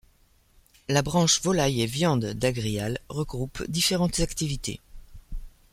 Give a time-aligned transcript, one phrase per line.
[0.89, 4.79] La branche Volailles & Viandes d'Agrial regroupe différentes activités.